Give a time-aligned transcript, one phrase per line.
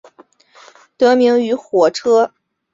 [0.97, 2.35] 得名于火车头体育场。